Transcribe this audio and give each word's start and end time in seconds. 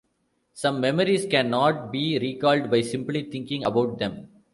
Some 0.55 0.81
memories 0.81 1.27
can 1.27 1.51
not 1.51 1.91
be 1.91 2.17
recalled 2.17 2.71
by 2.71 2.81
simply 2.81 3.29
thinking 3.29 3.63
about 3.65 3.99
them. 3.99 4.29